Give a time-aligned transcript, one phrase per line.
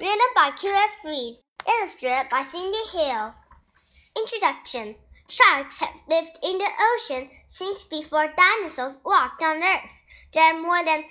[0.00, 1.42] Written by Kira Freed.
[1.68, 3.34] Illustrated by Cindy Hill.
[4.16, 4.94] Introduction
[5.28, 9.90] Sharks have lived in the ocean since before dinosaurs walked on Earth.
[10.32, 11.04] There are more than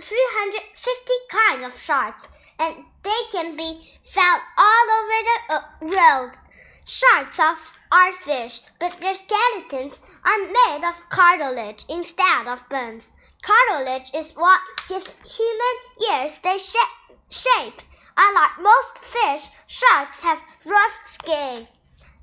[0.00, 6.38] 350 kinds of sharks, and they can be found all over the uh, world.
[6.86, 13.12] Sharks are fish, but their skeletons are made of cartilage instead of bones.
[13.42, 15.76] Cartilage is what gives human
[16.10, 17.82] ears their shape.
[18.16, 21.68] Unlike most fish, sharks have rough skin.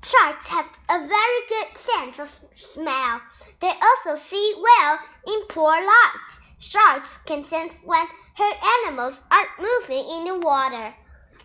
[0.04, 3.20] Sharks have a very good sense of smell.
[3.60, 6.38] They also see well in poor light.
[6.58, 10.94] Sharks can sense when hurt animals are moving in the water.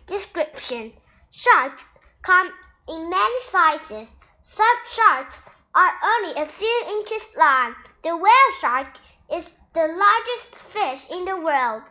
[0.06, 0.92] Description
[1.30, 1.84] Sharks
[2.22, 2.52] come
[2.88, 4.08] in many sizes.
[4.42, 5.42] Some sharks
[5.74, 7.74] are only a few inches long.
[8.02, 8.98] The whale shark
[9.32, 11.82] is the largest fish in the world.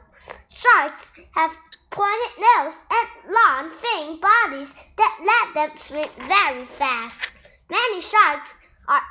[0.50, 1.58] Sharks have
[1.90, 7.32] pointed nose and long thin bodies that let them swim very fast.
[7.70, 8.54] Many sharks
[8.88, 9.02] are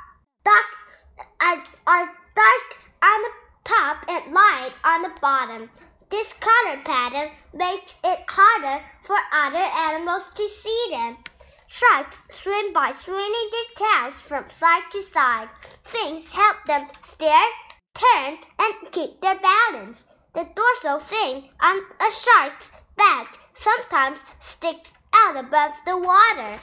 [0.43, 0.65] dark,
[1.39, 2.05] are, are
[2.35, 3.31] dark on the
[3.63, 5.69] top and light on the bottom.
[6.09, 11.17] This color pattern makes it harder for other animals to see them.
[11.67, 15.49] Sharks swim by swinging their tails from side to side.
[15.83, 17.47] Fins help them steer,
[17.95, 20.05] turn, and keep their balance.
[20.33, 26.59] The dorsal fin on a shark's back sometimes sticks out above the water.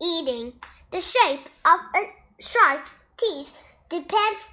[0.00, 0.52] Eating.
[0.92, 3.52] The shape of a shark's teeth
[3.88, 4.44] depends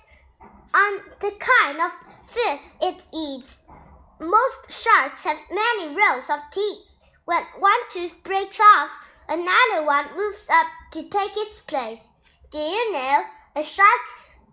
[0.74, 1.92] on the kind of
[2.26, 3.62] food it eats.
[4.20, 6.88] Most sharks have many rows of teeth.
[7.26, 8.90] When one tooth breaks off,
[9.30, 12.02] another one moves up to take its place.
[12.52, 13.24] Do you know
[13.56, 14.02] a shark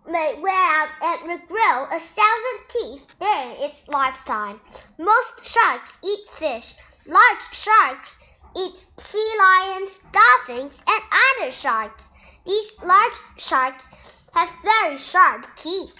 [0.07, 4.59] may wear out and regrow a thousand teeth during its lifetime.
[4.97, 6.73] Most sharks eat fish.
[7.05, 8.17] Large sharks
[8.55, 12.05] eat sea lions, dolphins, and other sharks.
[12.45, 13.85] These large sharks
[14.33, 15.93] have very sharp teeth.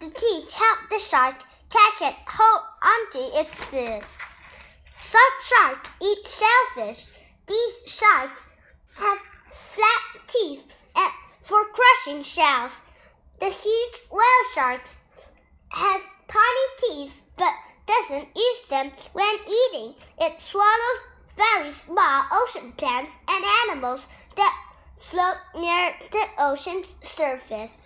[0.00, 1.36] The teeth help the shark
[1.70, 4.02] catch and hold onto its food.
[5.10, 7.06] Some sharks eat shellfish.
[7.46, 8.42] These sharks
[8.94, 9.18] have
[9.50, 10.62] flat teeth
[11.42, 12.72] for crushing shells.
[13.42, 14.82] The huge whale shark
[15.70, 17.52] has tiny teeth but
[17.88, 19.96] doesn't use them when eating.
[20.20, 21.00] It swallows
[21.34, 24.02] very small ocean plants and animals
[24.36, 24.56] that
[25.00, 27.76] float near the ocean's surface.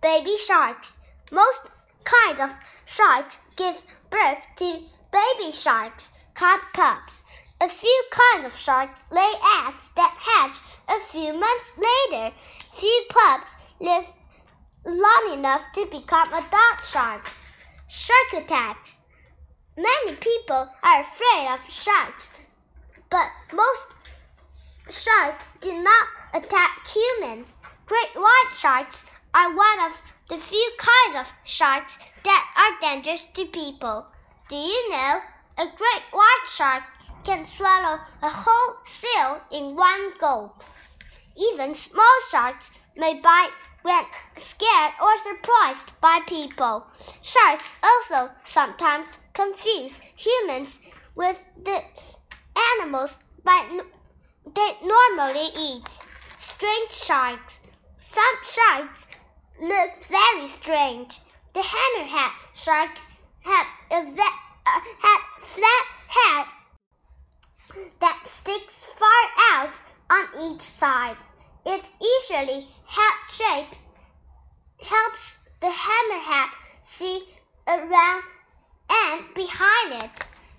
[0.00, 0.96] Baby sharks.
[1.30, 1.60] Most
[2.04, 2.50] kinds of
[2.86, 3.76] sharks give
[4.08, 7.22] birth to baby sharks called pups.
[7.60, 9.34] A few kinds of sharks lay
[9.66, 10.58] eggs that hatch
[10.88, 12.34] a few months later.
[12.72, 14.06] Few pups live
[14.84, 17.40] long enough to become adult sharks.
[17.88, 18.96] Shark attacks.
[19.76, 22.30] Many people are afraid of sharks,
[23.08, 23.86] but most
[24.90, 27.56] sharks do not attack humans.
[27.86, 29.04] Great white sharks
[29.34, 29.92] are one of
[30.28, 34.06] the few kinds of sharks that are dangerous to people.
[34.48, 35.20] Do you know
[35.58, 36.82] a great white shark
[37.24, 40.62] can swallow a whole seal in one gulp?
[41.36, 43.52] Even small sharks may bite
[44.36, 46.86] scared or surprised by people.
[47.22, 50.78] Sharks also sometimes confuse humans
[51.14, 51.82] with the
[52.78, 53.10] animals
[53.44, 53.66] but
[54.54, 55.84] they normally eat.
[56.38, 57.60] Strange sharks.
[57.96, 59.06] Some sharks
[59.60, 61.20] look very strange.
[61.54, 62.98] The hammerhead shark
[63.40, 66.46] had a uh, had flat head
[68.00, 69.74] that sticks far out
[70.10, 71.16] on each side.
[71.64, 73.78] Its usually hat shape
[74.82, 76.50] helps the hammerhead
[76.82, 77.24] see
[77.66, 78.22] around
[78.88, 80.10] and behind it.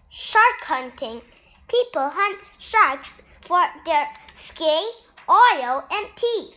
[0.09, 1.21] Shark hunting.
[1.67, 4.83] People hunt sharks for their skin,
[5.29, 6.55] oil, and teeth.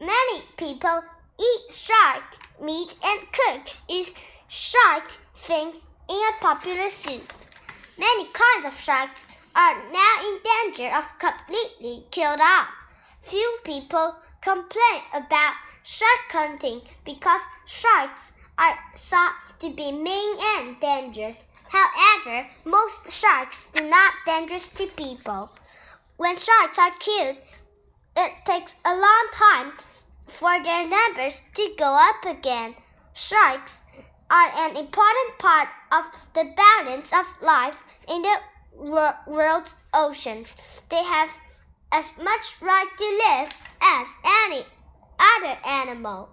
[0.00, 1.02] Many people
[1.40, 2.24] eat shark
[2.60, 4.12] meat and cook its
[4.48, 5.04] shark
[5.34, 7.32] fins in a popular soup.
[7.96, 12.68] Many kinds of sharks are now in danger of completely killed off.
[13.22, 21.46] Few people complain about shark hunting because sharks are thought to be mean and dangerous.
[21.68, 25.50] However, most sharks are not dangerous to people.
[26.16, 27.36] When sharks are killed,
[28.16, 29.72] it takes a long time
[30.26, 32.74] for their numbers to go up again.
[33.14, 33.78] Sharks
[34.30, 36.04] are an important part of
[36.34, 37.76] the balance of life
[38.08, 38.36] in the
[39.26, 40.54] world's oceans.
[40.88, 41.30] They have
[41.90, 44.66] as much right to live as any
[45.18, 46.30] other animal.